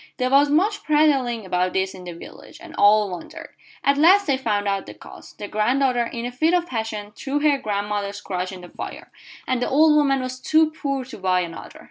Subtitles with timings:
[0.17, 3.49] There was much prattling about this in the village, and all wondered.
[3.83, 5.33] At last they found out the cause.
[5.33, 9.11] The granddaughter, in a fit of passion, threw her grandmother's crutch in the fire,
[9.47, 11.79] and the old woman was too poor to buy another.